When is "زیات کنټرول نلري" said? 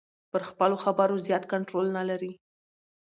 1.27-2.31